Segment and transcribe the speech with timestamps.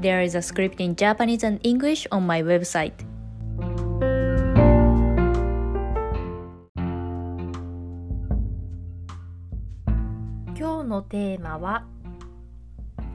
[0.00, 2.92] There is a script in Japanese and English on my website.
[10.54, 11.84] 今日のテーマは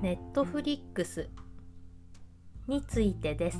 [0.00, 1.28] ネットフリックス
[2.66, 3.58] についてです。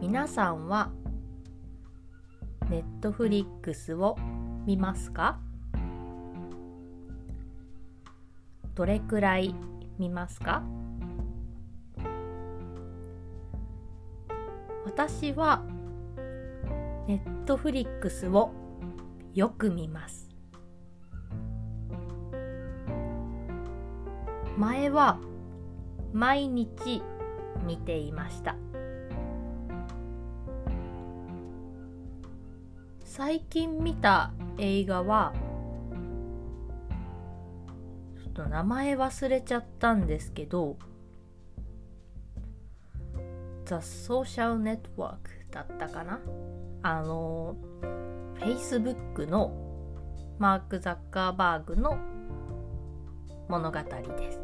[0.00, 0.90] 皆さんは
[2.68, 4.16] ネットフリックスを
[4.66, 5.38] 見ますか
[8.74, 9.54] どれくらい
[9.98, 10.62] 見ますか？
[14.84, 15.62] 私は
[17.06, 18.50] ネットフリックスを
[19.34, 20.30] よく見ます。
[24.56, 25.18] 前は
[26.12, 27.02] 毎日
[27.66, 28.56] 見ていました。
[33.04, 35.32] 最近見た映画は
[38.36, 40.76] と名前忘れちゃったんですけど
[43.64, 45.16] The Social Network
[45.50, 46.20] だったかな？
[46.82, 47.56] あの
[48.38, 49.54] Facebook の
[50.38, 51.96] マーク・ザッカーバーグの
[53.48, 54.40] 物語です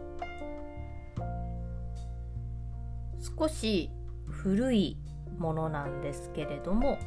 [3.39, 3.91] 少し
[4.27, 4.97] 古い
[5.37, 6.99] ものなんですけれども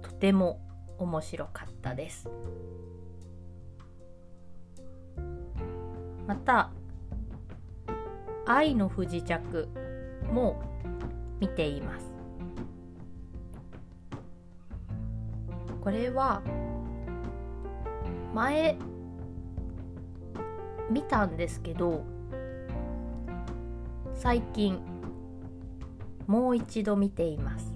[0.00, 0.60] とても
[0.98, 2.30] 面白かったです。
[6.26, 6.70] また
[8.46, 9.68] 「愛の不時着」
[10.32, 10.60] も
[11.40, 12.12] 見ています。
[15.80, 16.42] これは
[18.32, 18.78] 前
[20.90, 22.04] 見たんですけど
[24.14, 24.80] 最近
[26.26, 27.74] もう一度見ています。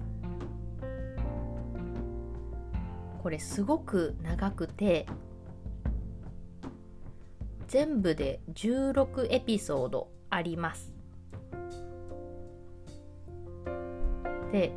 [3.21, 5.05] これすごく長くて
[7.69, 10.91] 全部で16エピソードあります。
[14.51, 14.73] で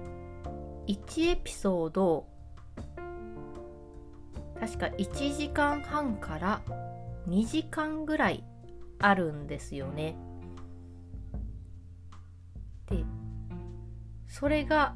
[0.87, 2.27] 1エピソード
[4.61, 6.61] 確か1時間半から
[7.27, 8.45] 2時間ぐらい
[8.99, 10.15] あるんですよね。
[12.91, 13.07] で
[14.29, 14.95] それが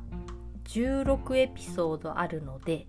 [0.64, 2.88] 16エピソードあるので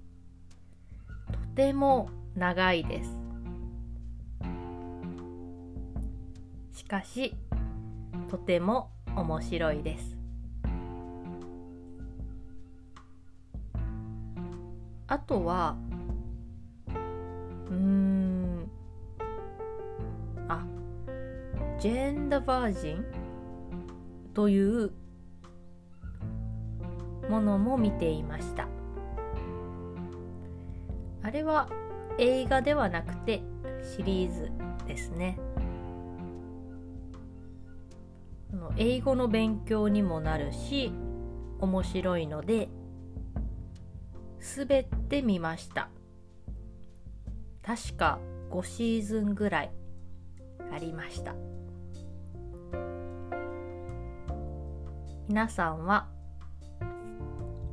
[1.32, 3.27] とても長いです。
[6.78, 7.34] しかし
[8.30, 10.16] とても面白いです。
[15.08, 15.76] あとは
[17.68, 18.70] うーん
[20.48, 20.64] あ
[21.80, 23.06] ジェンダ・バージン？
[24.36, 24.92] という
[27.28, 28.68] ものも見ていました。
[31.24, 31.70] あれは
[32.20, 33.42] 映画ではなくて
[33.98, 34.52] シリーズ
[34.86, 35.40] ですね。
[38.68, 40.92] の英語の勉強にもなるし
[41.60, 42.70] 面白いので
[44.40, 45.90] 全て見ました。
[47.64, 48.20] 確か
[48.50, 49.72] 5シーズンぐらい
[50.72, 51.36] ありました。
[55.28, 56.08] 皆さんは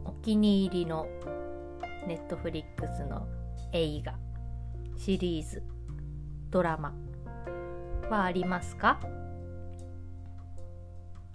[0.05, 1.07] お気に入りの
[2.09, 3.29] ネットフリックスの
[3.73, 4.15] 映画
[4.97, 5.63] シリーズ
[6.51, 6.93] ドラマ
[8.11, 8.99] はありますか？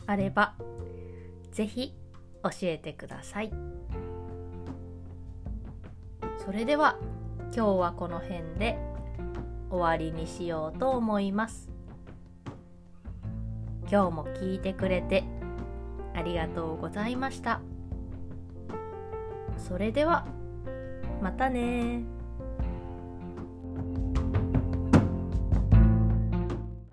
[0.09, 0.56] あれば
[1.52, 1.94] ぜひ
[2.42, 3.52] 教えてください。
[6.44, 6.97] それでは
[7.56, 8.80] 今日はこの辺で
[9.69, 11.69] 終わりにしようと思います。
[13.84, 15.24] 今日も聞いてくれて
[16.16, 17.62] ありがとうございました。
[19.57, 20.25] それでは
[21.22, 22.04] またね